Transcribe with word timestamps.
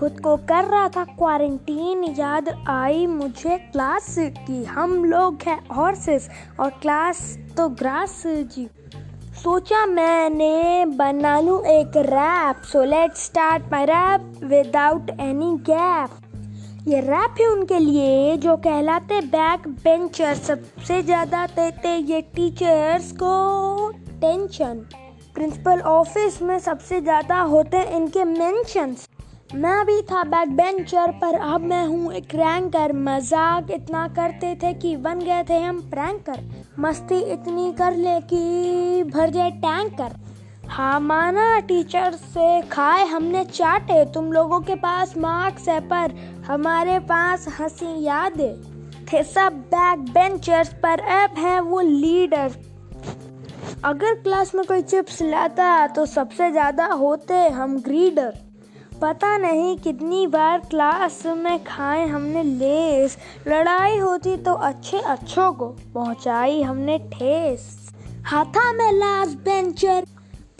खुद 0.00 0.20
को 0.20 0.36
कर 0.48 0.64
रहा 0.64 0.88
था 0.88 1.04
क्वारंटीन 1.06 2.04
याद 2.18 2.48
आई 2.68 3.06
मुझे 3.06 3.56
क्लास 3.72 4.14
की। 4.18 4.62
हम 4.64 5.04
लोग 5.04 5.42
हैं 5.46 5.58
हॉर्सेस 5.68 6.28
और 6.60 6.70
क्लास 6.82 7.20
तो 7.56 7.68
ग्रास 7.68 8.22
जी। 8.26 8.66
सोचा 9.42 9.84
मैंने 9.86 10.84
बना 10.86 11.38
लूँ 11.40 11.60
एक 11.66 11.96
rap 12.06 12.62
so 12.62 12.84
let 12.84 13.16
start 13.16 13.70
my 13.72 13.84
rap 13.84 14.40
without 14.44 15.10
any 15.20 15.52
gap 15.70 16.88
ये 16.88 17.00
रैप 17.00 17.40
है 17.40 17.46
उनके 17.48 17.78
लिए 17.78 18.36
जो 18.36 18.56
कहलाते 18.56 19.20
बैक 19.28 19.68
बेंचर 19.84 20.34
सबसे 20.36 21.02
ज़्यादा 21.02 21.46
देते 21.46 21.96
ये 22.06 22.20
टीचर्स 22.36 23.12
को 23.12 23.90
टेंशन 24.20 24.84
प्रिंसिपल 25.34 25.80
ऑफ़िस 25.90 26.42
में 26.42 26.58
सबसे 26.58 27.00
ज़्यादा 27.00 27.40
होते 27.46 27.82
इनके 27.96 28.24
मेंशंस 28.24 29.08
मैं 29.54 29.84
भी 29.86 30.00
था 30.02 30.22
बैक 30.24 30.48
बेंचर 30.56 31.10
पर 31.20 31.34
अब 31.34 31.60
मैं 31.60 31.84
हूँ 31.86 32.12
एक 32.14 32.34
रैंकर। 32.34 32.92
मज़ाक 32.94 33.70
इतना 33.70 34.06
करते 34.08 34.54
थे 34.54 34.72
कि 34.74 34.94
बन 34.96 35.20
गए 35.20 35.42
थे 35.48 35.58
हम 35.58 35.80
प्रैंकर। 35.90 36.42
मस्ती 36.78 37.18
इतनी 37.32 37.72
कर 37.72 37.96
ले 37.96 38.20
कि 38.22 39.02
भर 39.04 39.30
जाए 39.30 39.50
टैंकर। 39.60 40.12
हाँ 40.68 40.98
माना, 41.00 41.58
टीचर 41.60 42.12
से 42.14 42.60
खाए 42.62 43.04
हमने 43.06 43.44
चाटे। 43.44 44.04
तुम 44.04 44.32
लोगों 44.32 44.60
के 44.60 44.74
पास 44.74 45.16
मार्क्स 45.16 45.68
है, 45.68 45.80
पर 45.80 46.14
हमारे 46.46 46.98
पास 47.08 47.46
हँसी 47.60 48.02
यादें। 48.04 48.54
थे 49.04 49.22
सब 49.24 49.56
बैक 49.68 50.12
बेंचर्स 50.12 50.72
पर 50.74 51.00
अब 51.14 51.38
है 51.38 51.58
वो 51.60 51.80
लीडर। 51.80 52.54
अगर 53.84 54.14
क्लास 54.14 54.54
में 54.54 54.64
कोई 54.66 54.82
चिप्स 54.82 55.20
लाता 55.22 55.86
तो 55.88 56.06
सबसे 56.06 56.50
ज़्यादा 56.50 56.86
होते 56.94 57.34
हम 57.50 57.76
ग्रीडर। 57.80 58.38
पता 59.02 59.36
नहीं 59.38 59.76
कितनी 59.78 60.26
बार 60.26 60.58
क्लास 60.60 61.22
में 61.26 61.62
खाए 61.64 62.06
हमने 62.06 62.42
लेस। 62.42 63.16
लड़ाई 63.48 63.98
होती 63.98 64.36
तो 64.36 64.52
अच्छे 64.52 64.98
अच्छों 64.98 65.52
को 65.52 65.66
पहुंचाई 65.94 66.62
हमने 66.62 66.98
ठेस। 67.12 67.92
हाथा 68.26 68.72
में 68.72 68.92
लास्ट 68.92 69.38
बेंचर। 69.38 70.06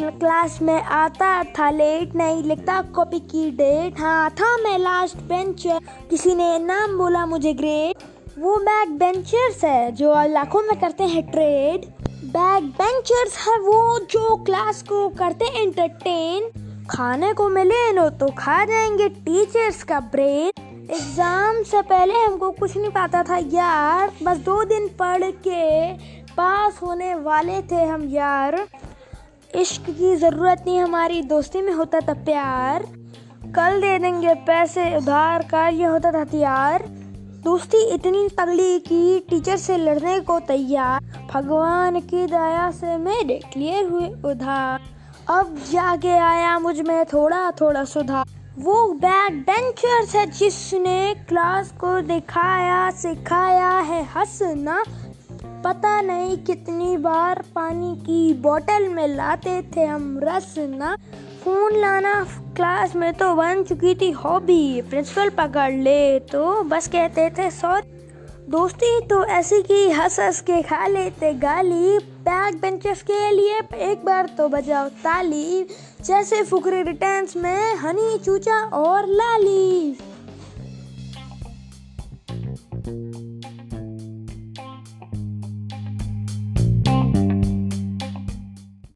क्लास 0.00 0.58
में 0.62 0.82
आता 0.82 1.42
था 1.44 1.70
लेट, 1.70 2.14
नहीं 2.14 2.42
लिखता 2.42 2.80
कॉपी 2.94 3.20
की 3.20 3.50
डेट। 3.50 4.00
हाँ 4.00 4.30
था 4.30 4.56
मैं 4.56 4.78
लास्ट 4.78 5.16
बेंचर। 5.16 5.80
किसी 6.10 6.34
ने 6.34 6.58
नाम 6.58 6.96
बोला 6.98 7.24
मुझे 7.26 7.52
ग्रेट। 7.54 8.04
वो 8.38 8.56
बैक 8.58 8.98
बेंचर्स 8.98 9.64
है 9.64 9.92
जो 9.92 10.14
लाखों 10.28 10.62
में 10.62 10.78
करते 10.80 11.04
हैं 11.04 11.22
ट्रेड। 11.30 11.86
बैक 12.26 12.64
बेंचर्स 12.72 13.38
है 13.38 13.58
वो 13.60 13.98
जो 14.10 14.36
क्लास 14.44 14.82
को 14.82 15.08
करते 15.08 15.44
एंटरटेन 15.62 16.50
खाने 16.90 17.32
को 17.32 17.48
मिले 17.48 17.92
नो 17.92 18.08
तो 18.10 18.26
खा 18.38 18.64
जाएँगे 18.64 19.08
टीचर्स 19.08 19.82
का 19.82 19.98
ब्रेन 20.12 20.62
एग्ज़ाम 20.90 21.62
से 21.62 21.80
पहले 21.82 22.14
हमको 22.14 22.50
कुछ 22.50 22.76
नहीं 22.76 22.90
पता 22.90 23.22
था 23.22 23.36
यार। 23.52 24.12
बस 24.22 24.36
दो 24.38 24.62
दिन 24.64 24.88
पढ़ 24.98 25.24
के 25.46 25.92
पास 26.32 26.78
होने 26.82 27.14
वाले 27.16 27.60
थे 27.62 27.82
हम 27.84 28.04
यार। 28.08 28.58
इश्क 29.54 29.90
की 29.90 30.14
ज़रूरत 30.16 30.64
नहीं 30.66 30.78
हमारी, 30.80 31.20
दोस्ती 31.24 31.62
में 31.62 31.72
होता 31.72 32.00
था 32.00 32.14
प्यार। 32.24 32.86
कल 33.56 33.80
दे 33.80 33.98
देंगे 33.98 34.34
पैसे, 34.46 34.96
उधार 34.96 35.46
का 35.50 35.68
ये 35.68 35.84
होता 35.86 36.12
था 36.12 36.20
हथियार 36.20 36.84
दोस्ती 37.44 37.84
इतनी 37.94 38.28
तगड़ी 38.38 38.78
की 38.80 39.18
टीचर 39.20 39.56
से 39.56 39.76
लड़ने 39.76 40.18
को 40.20 40.38
तैयार। 40.46 41.04
भगवान 41.32 42.00
की 42.02 42.26
दया 42.26 42.70
से 42.72 42.96
मेरे 42.98 43.40
क्लियर 43.52 43.88
हुए 43.88 44.08
उधार। 44.30 44.85
अब 45.28 45.56
जाके 45.70 46.10
आया 46.10 46.58
मुझमें 46.58 47.04
थोड़ा 47.04 47.50
थोड़ा 47.50 47.82
सुधार। 47.84 48.24
वो 48.58 48.74
बैक 48.92 49.40
बेंचर्स 49.40 50.14
है 50.16 50.24
जिसने 50.30 51.14
क्लास 51.28 51.70
को 51.70 52.00
दिखाया, 52.00 52.90
सिखाया 52.90 53.70
है 53.78 54.02
हंसना। 54.04 54.82
पता 55.64 56.00
नहीं 56.00 56.36
कितनी 56.38 56.96
बार 56.96 57.42
पानी 57.54 57.94
की 57.96 58.34
बोतल 58.34 58.88
में 58.88 59.06
लाते 59.08 59.60
थे 59.76 59.84
हम 59.84 60.20
रस 60.22 60.54
ना 60.58 60.96
फ़ोन 61.44 61.76
लाना 61.76 62.14
क्लास 62.56 62.96
में 62.96 63.12
तो 63.14 63.34
बन 63.34 63.62
चुकी 63.62 63.94
थी 63.94 64.10
हॉबी 64.10 64.82
प्रिंसिपल 64.82 65.30
पकड़ 65.38 65.72
ले 65.72 66.18
तो 66.18 66.62
बस 66.62 66.88
कहते 66.88 67.28
थे 67.30 67.50
सॉरी 67.50 68.05
दोस्ती 68.48 69.00
तो 69.00 69.24
ऐसी 69.26 69.60
की 69.62 69.88
हंस 69.90 70.18
हंस 70.20 70.40
के 70.40 70.60
खा 70.62 70.86
लेते 70.86 71.32
गाली। 71.34 71.98
बैक 71.98 72.60
बेंचेस 72.60 73.02
के 73.02 73.30
लिए 73.32 73.58
एक 73.84 74.04
बार 74.04 74.26
तो 74.38 74.48
बजाओ 74.48 74.88
ताली, 75.02 75.66
जैसे 76.04 76.42
फुकरे 76.42 76.82
रिटर्न्स 76.82 77.36
में 77.36 77.74
हनी, 77.76 78.18
चूचा 78.18 78.62
और 78.72 79.06
लाली। 79.08 79.96